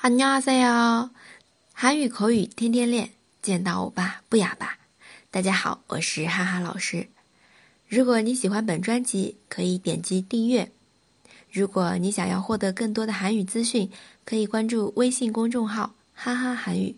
[0.00, 1.10] 안녕하세요，
[1.72, 4.78] 韩语口语天天练，见到欧巴不哑巴。
[5.30, 7.08] 大家好，我是哈哈老师。
[7.88, 10.70] 如果你喜欢本专辑，可以点击订阅。
[11.50, 13.90] 如果你想要获得更多的韩语资讯，
[14.24, 16.96] 可以关注微信公众号“哈哈韩语”。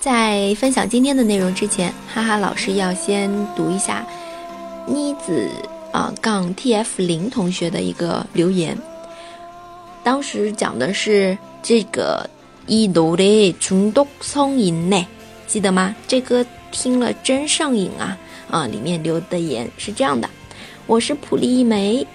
[0.00, 4.06] 在分享今天的内容之前，哈哈老师要先读一下
[4.86, 5.50] 妮子
[5.92, 8.76] 啊杠 TF 零同学的一个留言。
[10.04, 12.28] 当时讲的是这个
[12.66, 15.04] 이노래중독성인 네，
[15.46, 15.94] 记得吗？
[16.08, 18.16] 这歌听了真上瘾啊！
[18.50, 20.30] 啊，里面留的言是这样的：
[20.86, 22.06] 我是普利一枚，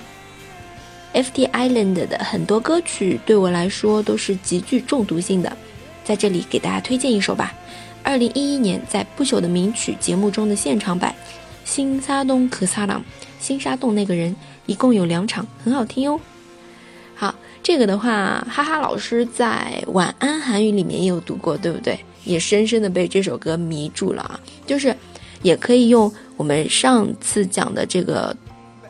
[1.13, 5.55] FT Island 的很多歌曲对我来说都是极具中毒性的，
[6.03, 7.53] 在这里给大家推荐一首吧。
[8.01, 11.11] 二零一一年在不朽的名曲节目中的现场版《
[11.65, 13.01] 新沙洞可萨朗》，
[13.39, 14.33] 新沙洞那个人
[14.65, 16.19] 一共有两场，很好听哟。
[17.13, 17.35] 好。
[17.69, 21.99] 这个的话，哈哈老师在晚安韩语里面也有读过，对不对？
[22.23, 24.39] 也深深的被这首歌迷住了啊！
[24.65, 24.95] 就是，
[25.43, 28.35] 也可以用我们上次讲的这个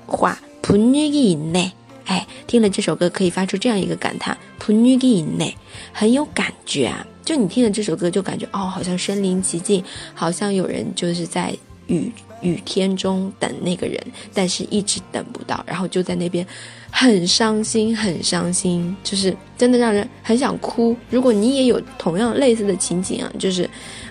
[0.05, 1.69] 话，분위기인 내，
[2.05, 5.53] 哎，听了这首歌可以发出这样一个感叹，분위기인 내，
[5.91, 7.05] 很有感觉啊！
[7.25, 11.53] 就你听了这首歌，就感觉哦，好像身临其境，好像有人就是在
[11.87, 14.00] 雨 雨天中等那个人，
[14.34, 16.46] 但是一直等不到，然后就在那边。
[16.92, 20.96] 很伤心，很伤心，就是真的让人很想哭。
[21.08, 23.62] 如果你也有同样类似的情景啊，就是，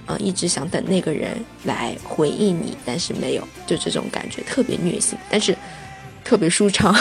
[0.05, 5.53] 啊，一直想等那个人来回应你，但是没有，就这种感觉特别虐心，但是
[6.23, 6.95] 特别舒畅。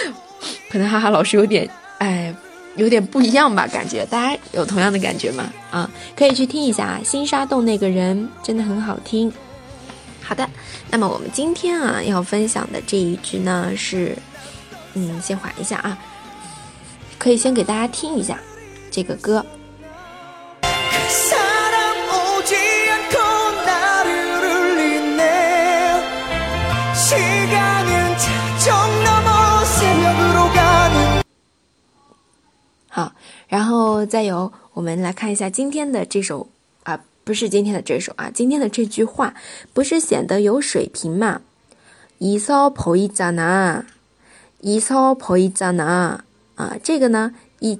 [0.72, 1.68] 可能哈哈老师有点，
[1.98, 2.34] 哎，
[2.76, 3.66] 有点不一样吧？
[3.66, 5.52] 感觉大家有同样的感觉吗？
[5.70, 9.30] 啊，可以去听一下啊《新沙洞那个人》，真的很好听。
[10.22, 10.48] 好的，
[10.90, 14.16] 那么我们今天啊要分享的这一句呢是。
[14.94, 15.96] 嗯，先缓一下啊，
[17.16, 18.38] 可以先给大家听一下
[18.90, 19.42] 这个歌。
[32.90, 33.12] 好，
[33.48, 36.51] 然后再由我们来看一下今天的这首啊，
[37.23, 39.33] 不是今天的这首啊，今天的这句话
[39.73, 41.41] 不是显得有水平吗？
[42.19, 43.83] 이서보이잖아
[44.61, 46.23] 一서婆一잖呢？
[46.55, 47.79] 啊，这个呢，一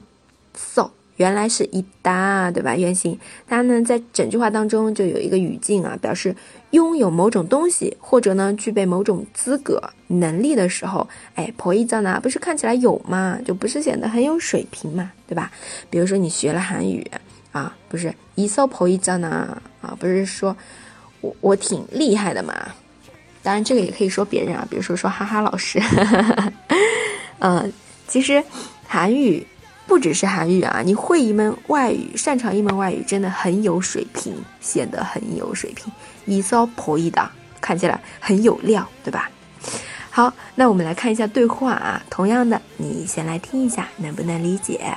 [0.56, 2.76] 서原来是一哒，对吧？
[2.76, 6.36] 原型它呢，在整句话当中就有一个语境啊，表示
[6.70, 15.52] 拥有某种东西或者呢，具备某种资格能力的时候，哎，婆一잖呢，不是看起来有嘛，就不是显得很有水平嘛，对吧？
[15.90, 17.10] 比如说你学了韩语
[17.53, 19.61] 啊，不是一서婆一잖呢？
[19.81, 20.57] 啊，不是说
[21.21, 22.55] 我我挺厉害的嘛？
[23.43, 25.81] 当然，这个也可以说别人啊，比如说说哈哈老师，
[27.41, 27.73] 嗯，
[28.09, 28.43] 其实
[28.87, 29.47] 韩语
[29.87, 35.93] 不只是韩语啊，你会一门外语，擅长一门外语，真的很有水平，显得很有水平，
[36.25, 37.29] 一骚婆一的，
[37.61, 39.29] 看起来很有料，对吧？
[40.09, 44.97] 好，那我们来看一下对话啊，同样的，你先来听一下，能不能理解？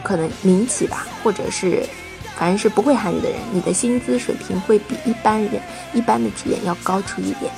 [0.03, 1.83] 可能民企吧，或者是
[2.36, 5.60] 反正是不会韩语的人，你的薪资水平会比一般人
[5.92, 7.52] 一般的职业要高出一点。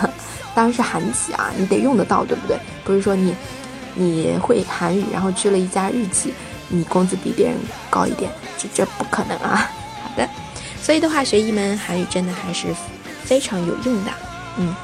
[0.54, 2.58] 当然是韩企啊，你得用得到，对不对？
[2.84, 3.34] 不是说你
[3.94, 6.32] 你会韩语，然后去了一家日企，
[6.68, 7.56] 你工资比别人
[7.88, 9.70] 高一点，这这不可能啊。
[10.02, 10.28] 好的，
[10.82, 12.68] 所以的话，学一门韩语真的还是
[13.24, 14.10] 非常有用的。
[14.58, 14.74] 嗯。